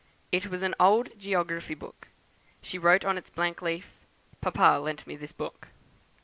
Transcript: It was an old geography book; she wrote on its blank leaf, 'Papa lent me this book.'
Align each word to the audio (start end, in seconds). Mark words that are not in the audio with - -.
It 0.31 0.47
was 0.47 0.63
an 0.63 0.73
old 0.79 1.09
geography 1.19 1.75
book; 1.75 2.07
she 2.59 2.79
wrote 2.79 3.05
on 3.05 3.19
its 3.19 3.29
blank 3.29 3.61
leaf, 3.61 3.99
'Papa 4.41 4.79
lent 4.81 5.05
me 5.05 5.15
this 5.15 5.31
book.' 5.31 5.67